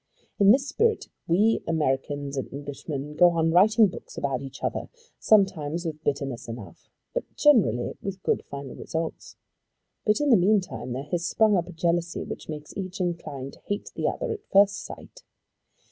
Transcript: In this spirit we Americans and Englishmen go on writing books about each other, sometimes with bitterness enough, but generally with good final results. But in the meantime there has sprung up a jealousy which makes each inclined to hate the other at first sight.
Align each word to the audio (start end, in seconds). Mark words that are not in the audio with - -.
In 0.39 0.49
this 0.49 0.67
spirit 0.67 1.09
we 1.27 1.61
Americans 1.67 2.35
and 2.35 2.51
Englishmen 2.51 3.15
go 3.15 3.33
on 3.37 3.51
writing 3.51 3.85
books 3.87 4.17
about 4.17 4.41
each 4.41 4.63
other, 4.63 4.89
sometimes 5.19 5.85
with 5.85 6.03
bitterness 6.03 6.47
enough, 6.47 6.89
but 7.13 7.23
generally 7.35 7.91
with 8.01 8.23
good 8.23 8.43
final 8.49 8.73
results. 8.73 9.35
But 10.03 10.19
in 10.19 10.31
the 10.31 10.37
meantime 10.37 10.93
there 10.93 11.03
has 11.11 11.27
sprung 11.29 11.55
up 11.55 11.67
a 11.67 11.71
jealousy 11.71 12.23
which 12.23 12.49
makes 12.49 12.75
each 12.75 12.99
inclined 12.99 13.53
to 13.53 13.61
hate 13.67 13.91
the 13.95 14.07
other 14.07 14.31
at 14.31 14.49
first 14.51 14.83
sight. 14.83 15.21